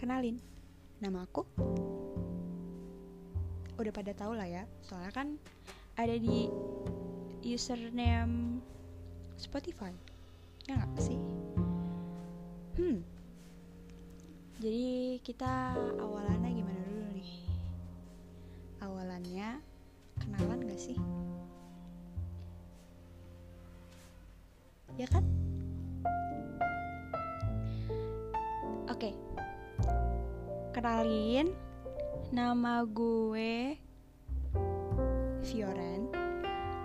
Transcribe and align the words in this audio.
Kenalin, 0.00 0.40
nama 0.96 1.28
aku? 1.28 1.44
Udah 3.76 3.92
pada 3.92 4.16
tahu 4.16 4.32
lah 4.32 4.48
ya, 4.48 4.64
soalnya 4.80 5.12
kan 5.12 5.36
ada 6.00 6.16
di 6.16 6.48
username 7.44 8.64
Spotify, 9.36 9.92
ya 10.64 10.80
nggak 10.80 11.04
sih? 11.04 11.20
Hmm, 12.80 13.04
jadi 14.56 15.20
kita 15.20 15.76
awalannya 16.00 16.56
gimana 16.56 16.85
Oke. 28.96 29.12
Kenalin 30.72 31.52
nama 32.32 32.80
gue 32.88 33.76
Fioren. 35.44 36.08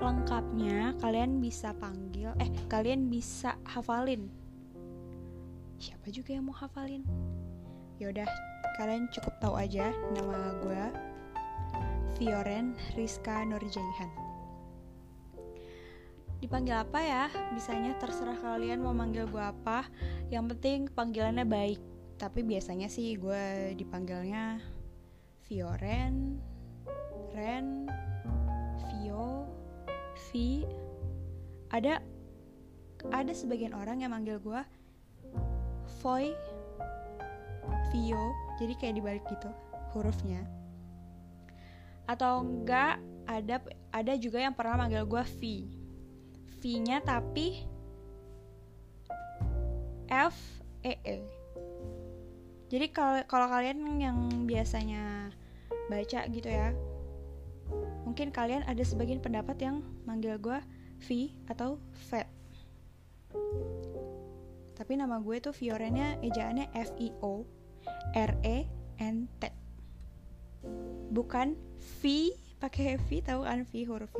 Lengkapnya 0.03 0.91
kalian 0.99 1.39
bisa 1.39 1.71
panggil 1.71 2.35
eh 2.43 2.51
kalian 2.67 3.07
bisa 3.07 3.55
hafalin. 3.63 4.27
Siapa 5.79 6.11
juga 6.11 6.35
yang 6.35 6.51
mau 6.51 6.57
hafalin? 6.59 7.07
Yaudah, 8.03 8.27
kalian 8.75 9.07
cukup 9.15 9.31
tahu 9.39 9.55
aja 9.55 9.95
nama 10.11 10.51
gue 10.67 10.83
Fioren 12.19 12.75
Rizka 12.99 13.47
Nurjaihan 13.47 14.11
Dipanggil 16.43 16.75
apa 16.75 16.99
ya? 16.99 17.25
Bisanya 17.55 17.95
terserah 18.03 18.35
kalian 18.35 18.83
mau 18.83 18.91
manggil 18.91 19.29
gue 19.31 19.39
apa 19.39 19.87
Yang 20.27 20.57
penting 20.57 20.79
panggilannya 20.91 21.47
baik 21.47 21.81
Tapi 22.21 22.45
biasanya 22.45 22.85
sih 22.85 23.17
gue 23.17 23.73
dipanggilnya 23.73 24.61
Fioren 25.41 26.37
Ren 27.33 27.89
Vio 28.85 29.49
Vi 30.29 30.61
Ada 31.73 31.97
Ada 33.09 33.33
sebagian 33.33 33.73
orang 33.73 34.05
yang 34.05 34.13
manggil 34.13 34.37
gue 34.37 34.61
Foy 36.05 36.29
Vio 37.89 38.25
jadi 38.61 38.77
kayak 38.77 38.95
dibalik 39.01 39.25
gitu 39.25 39.49
hurufnya. 39.97 40.45
Atau 42.05 42.45
enggak 42.45 43.01
ada 43.25 43.57
ada 43.89 44.13
juga 44.21 44.37
yang 44.37 44.53
pernah 44.53 44.85
manggil 44.85 45.09
gue 45.09 45.23
V. 45.41 45.41
V 46.61 46.63
nya 46.85 47.01
tapi 47.01 47.65
F 50.05 50.37
E 50.85 50.93
E 51.01 51.40
jadi 52.71 52.87
kalau 53.27 53.47
kalian 53.51 53.99
yang 53.99 54.47
biasanya 54.47 55.27
baca 55.91 56.23
gitu 56.31 56.47
ya 56.47 56.71
mungkin 58.07 58.31
kalian 58.31 58.63
ada 58.63 58.79
sebagian 58.83 59.19
pendapat 59.19 59.59
yang 59.59 59.83
manggil 60.07 60.39
gue 60.39 60.59
V 61.07 61.33
atau 61.49 61.79
V. 62.11 62.23
Tapi 64.75 64.93
nama 64.97 65.21
gue 65.21 65.37
tuh 65.39 65.53
Fiorennya 65.53 66.17
ejaannya 66.21 66.69
F 66.73 66.89
I 66.99 67.09
O 67.21 67.45
R 68.15 68.31
E 68.43 68.67
N 68.99 69.29
T. 69.39 69.47
Bukan 71.11 71.55
V 72.01 72.31
pakai 72.61 72.99
V 73.07 73.23
tahu 73.23 73.47
kan 73.47 73.65
V 73.65 73.71
huruf 73.87 74.11
V? 74.13 74.19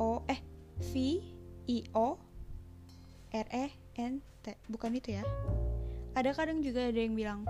O 0.00 0.24
eh 0.26 0.40
V 0.80 0.94
I 1.68 1.78
O 1.94 2.16
R 3.30 3.46
E 3.52 3.66
N 4.00 4.24
T. 4.42 4.56
Bukan 4.72 4.96
itu 4.96 5.20
ya 5.20 5.24
ada 6.14 6.30
kadang 6.34 6.58
juga 6.60 6.90
ada 6.90 6.98
yang 6.98 7.14
bilang 7.14 7.40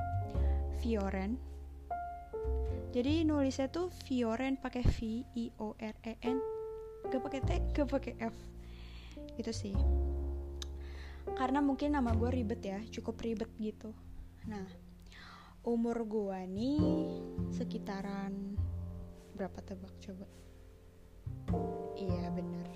Fioren. 0.80 1.40
Jadi 2.90 3.22
nulisnya 3.22 3.70
tuh 3.70 3.88
Fioren 4.04 4.58
pakai 4.58 4.82
V 4.82 5.22
I 5.38 5.44
O 5.62 5.78
R 5.78 5.96
E 6.04 6.14
N. 6.26 6.38
Gak 7.06 7.22
pakai 7.22 7.40
T 7.46 7.50
gak 7.72 7.88
pakai 7.88 8.14
F. 8.18 8.36
Itu 9.38 9.52
sih. 9.54 9.76
Karena 11.38 11.62
mungkin 11.62 11.94
nama 11.94 12.10
gue 12.12 12.28
ribet 12.28 12.60
ya 12.60 12.80
cukup 12.90 13.22
ribet 13.22 13.50
gitu. 13.62 13.94
Nah 14.50 14.66
umur 15.60 16.08
gue 16.08 16.38
nih 16.50 16.80
sekitaran 17.52 18.56
berapa 19.36 19.60
tebak 19.62 19.94
coba? 20.02 20.26
Iya 21.96 22.32
bener. 22.34 22.68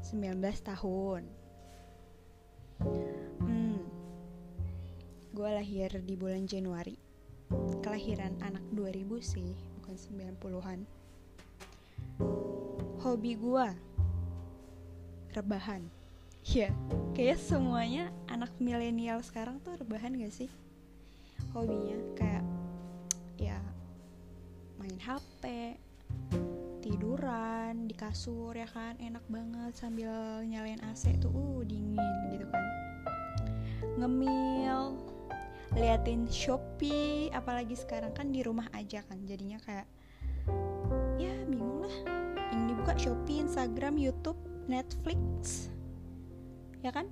19 0.00 0.40
tahun 0.64 1.22
gue 5.40 5.48
lahir 5.56 5.88
di 6.04 6.20
bulan 6.20 6.44
Januari. 6.44 7.00
Kelahiran 7.80 8.36
anak 8.44 8.60
2000 8.76 9.08
sih 9.24 9.56
bukan 9.80 9.96
90-an 10.36 10.84
hobi 13.00 13.40
gue 13.40 13.68
rebahan. 15.32 15.88
Ya 16.44 16.68
kayak 17.16 17.40
semuanya 17.40 18.12
anak 18.28 18.52
milenial 18.60 19.24
sekarang 19.24 19.64
tuh 19.64 19.80
rebahan 19.80 20.12
gak 20.20 20.28
sih? 20.28 20.52
Hobinya 21.56 21.96
kayak 22.20 22.44
ya 23.40 23.56
main 24.76 25.00
HP 25.00 25.72
tiduran 26.84 27.88
di 27.88 27.96
kasur 27.96 28.52
ya 28.52 28.68
kan? 28.68 28.92
Enak 29.00 29.24
banget 29.32 29.72
sambil 29.72 30.44
nyalain 30.44 30.84
AC 30.84 31.16
tuh 31.16 31.32
uh 31.32 31.64
dingin 31.64 32.28
gitu 32.28 32.44
kan. 32.44 32.64
Ngemil 33.96 35.09
liatin 35.78 36.26
Shopee 36.26 37.30
apalagi 37.30 37.78
sekarang 37.78 38.10
kan 38.10 38.34
di 38.34 38.42
rumah 38.42 38.66
aja 38.74 39.06
kan 39.06 39.22
jadinya 39.22 39.62
kayak 39.62 39.86
ya 41.20 41.34
bingung 41.46 41.86
lah. 41.86 41.96
Yang 42.50 42.62
dibuka 42.74 42.92
Shopee, 42.98 43.38
Instagram, 43.46 43.94
YouTube, 43.94 44.38
Netflix 44.66 45.70
ya 46.80 46.90
kan? 46.90 47.06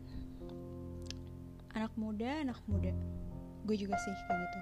Anak 1.76 1.92
muda 1.94 2.42
anak 2.42 2.58
muda. 2.66 2.90
Gue 3.68 3.76
juga 3.76 3.94
sih 4.00 4.14
kayak 4.26 4.38
gitu. 4.42 4.58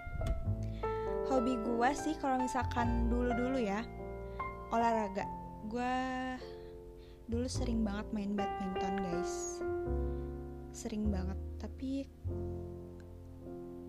Hobi 1.27 1.59
gue 1.59 1.91
sih 1.97 2.15
kalau 2.21 2.39
misalkan 2.39 3.09
dulu 3.09 3.33
dulu 3.33 3.59
ya 3.59 3.81
olahraga. 4.75 5.25
Gue 5.73 5.95
dulu 7.27 7.47
sering 7.49 7.83
banget 7.83 8.07
main 8.13 8.37
badminton 8.37 8.95
guys. 9.01 9.63
Sering 10.77 11.09
banget. 11.09 11.39
Tapi 11.57 12.05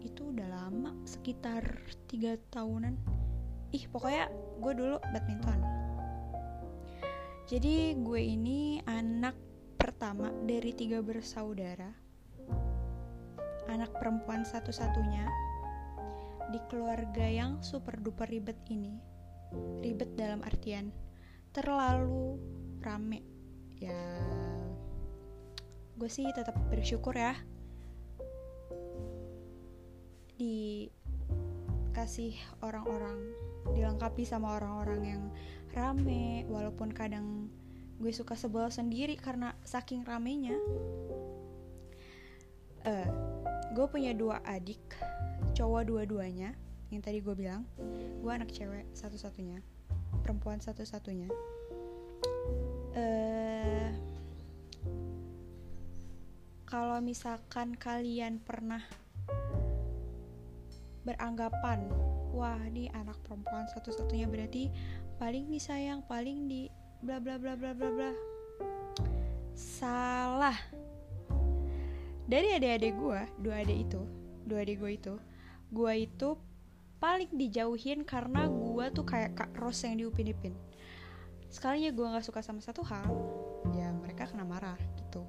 itu 0.03 0.33
udah 0.33 0.47
lama 0.49 0.91
sekitar 1.07 1.63
tiga 2.09 2.37
tahunan. 2.53 2.97
Ih 3.73 3.85
pokoknya 3.89 4.29
gue 4.61 4.73
dulu 4.73 4.97
badminton. 5.11 5.59
Jadi 7.47 7.95
gue 7.95 8.21
ini 8.21 8.83
anak 8.83 9.35
pertama 9.79 10.31
dari 10.43 10.75
tiga 10.75 10.99
bersaudara. 10.99 11.91
Anak 13.71 13.95
perempuan 13.95 14.43
satu-satunya. 14.43 15.27
Di 16.47 16.59
keluarga 16.71 17.27
yang 17.27 17.59
super 17.59 17.99
duper 17.99 18.27
ribet 18.27 18.59
ini. 18.71 18.95
Ribet 19.83 20.15
dalam 20.15 20.43
artian 20.43 20.91
terlalu 21.55 22.39
rame. 22.83 23.23
Ya 23.79 23.99
gue 25.97 26.09
sih 26.13 26.29
tetap 26.29 26.53
bersyukur 26.69 27.17
ya 27.17 27.33
dikasih 30.37 32.33
orang-orang 32.63 33.17
dilengkapi 33.73 34.23
sama 34.23 34.55
orang-orang 34.55 35.01
yang 35.03 35.23
rame 35.75 36.45
walaupun 36.47 36.93
kadang 36.93 37.51
gue 37.97 38.13
suka 38.13 38.37
sebel 38.37 38.69
sendiri 38.69 39.17
karena 39.17 39.57
saking 39.65 40.05
ramenya. 40.05 40.53
Uh, 42.87 43.09
gue 43.75 43.85
punya 43.89 44.15
dua 44.15 44.39
adik 44.47 44.79
cowok 45.57 45.83
dua-duanya 45.89 46.53
yang 46.93 47.01
tadi 47.01 47.19
gue 47.19 47.35
bilang. 47.35 47.65
Gue 48.21 48.31
anak 48.31 48.53
cewek 48.53 48.85
satu-satunya 48.93 49.59
perempuan 50.21 50.59
satu-satunya. 50.61 51.31
Uh, 52.97 53.89
kalau 56.67 56.99
misalkan 56.99 57.79
kalian 57.79 58.43
pernah 58.43 58.83
beranggapan 61.07 61.87
wah 62.35 62.59
ini 62.67 62.91
anak 62.91 63.15
perempuan 63.23 63.63
satu-satunya 63.71 64.27
berarti 64.27 64.67
paling 65.15 65.47
disayang 65.47 66.03
paling 66.03 66.51
di 66.51 66.67
bla 66.99 67.23
bla 67.23 67.39
bla 67.39 67.55
bla 67.55 67.71
bla 67.71 67.89
bla. 67.89 68.11
Salah. 69.55 70.57
Dari 72.27 72.59
adik-adik 72.59 72.93
gue 72.99 73.21
dua 73.39 73.63
adik 73.63 73.87
itu 73.87 74.01
dua 74.43 74.67
adik 74.67 74.83
gue 74.83 74.91
itu 74.99 75.15
gue 75.71 75.93
itu 75.95 76.29
paling 76.99 77.31
dijauhin 77.31 78.03
karena 78.03 78.51
gue 78.51 78.85
tuh 78.91 79.07
kayak 79.07 79.39
kak 79.39 79.51
Ros 79.55 79.81
yang 79.87 80.03
diupin-ipin. 80.03 80.51
Sekalinya 81.47 81.89
gue 81.95 82.05
nggak 82.05 82.27
suka 82.27 82.43
sama 82.43 82.59
satu 82.59 82.83
hal 82.83 83.07
ya 83.73 83.89
mereka 83.95 84.27
kena 84.27 84.43
marah 84.43 84.77
gitu 84.99 85.23